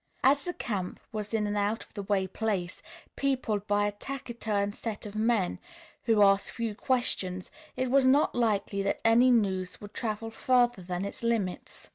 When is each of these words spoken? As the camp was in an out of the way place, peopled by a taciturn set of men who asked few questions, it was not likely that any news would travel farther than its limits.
As 0.23 0.45
the 0.45 0.53
camp 0.53 0.99
was 1.11 1.31
in 1.31 1.45
an 1.45 1.55
out 1.55 1.83
of 1.85 1.93
the 1.93 2.01
way 2.01 2.25
place, 2.25 2.81
peopled 3.15 3.67
by 3.67 3.85
a 3.85 3.91
taciturn 3.91 4.73
set 4.73 5.05
of 5.05 5.13
men 5.13 5.59
who 6.05 6.23
asked 6.23 6.49
few 6.49 6.73
questions, 6.73 7.51
it 7.77 7.91
was 7.91 8.07
not 8.07 8.33
likely 8.33 8.81
that 8.81 8.99
any 9.05 9.29
news 9.29 9.79
would 9.79 9.93
travel 9.93 10.31
farther 10.31 10.81
than 10.81 11.05
its 11.05 11.21
limits. 11.21 11.89